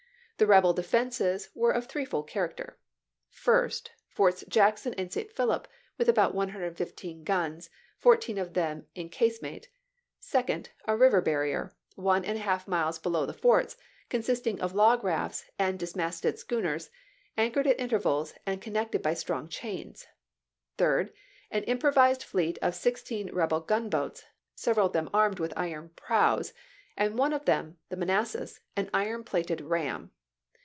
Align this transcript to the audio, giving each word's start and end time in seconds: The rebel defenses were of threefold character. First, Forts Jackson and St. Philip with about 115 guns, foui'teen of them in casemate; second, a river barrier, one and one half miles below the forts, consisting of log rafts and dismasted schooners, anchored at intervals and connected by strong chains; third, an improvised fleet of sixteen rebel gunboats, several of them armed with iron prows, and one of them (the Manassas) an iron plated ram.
The 0.37 0.47
rebel 0.47 0.73
defenses 0.73 1.49
were 1.53 1.69
of 1.69 1.85
threefold 1.85 2.27
character. 2.27 2.79
First, 3.29 3.91
Forts 4.09 4.43
Jackson 4.47 4.95
and 4.95 5.13
St. 5.13 5.31
Philip 5.31 5.67
with 5.99 6.09
about 6.09 6.33
115 6.33 7.23
guns, 7.23 7.69
foui'teen 8.01 8.41
of 8.41 8.55
them 8.55 8.87
in 8.95 9.09
casemate; 9.09 9.67
second, 10.19 10.71
a 10.85 10.97
river 10.97 11.21
barrier, 11.21 11.75
one 11.93 12.25
and 12.25 12.39
one 12.39 12.43
half 12.47 12.67
miles 12.67 12.97
below 12.97 13.27
the 13.27 13.35
forts, 13.35 13.77
consisting 14.09 14.59
of 14.59 14.73
log 14.73 15.03
rafts 15.03 15.45
and 15.59 15.77
dismasted 15.77 16.39
schooners, 16.39 16.89
anchored 17.37 17.67
at 17.67 17.79
intervals 17.79 18.33
and 18.43 18.63
connected 18.63 19.03
by 19.03 19.13
strong 19.13 19.47
chains; 19.47 20.07
third, 20.75 21.13
an 21.51 21.61
improvised 21.65 22.23
fleet 22.23 22.57
of 22.63 22.73
sixteen 22.73 23.31
rebel 23.31 23.59
gunboats, 23.59 24.25
several 24.55 24.87
of 24.87 24.93
them 24.93 25.07
armed 25.13 25.37
with 25.39 25.53
iron 25.55 25.89
prows, 25.95 26.51
and 26.97 27.15
one 27.19 27.31
of 27.31 27.45
them 27.45 27.77
(the 27.89 27.95
Manassas) 27.95 28.59
an 28.75 28.89
iron 28.91 29.23
plated 29.23 29.61
ram. 29.61 30.09